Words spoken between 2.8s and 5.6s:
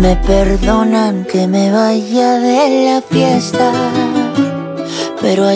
la fiesta, pero hay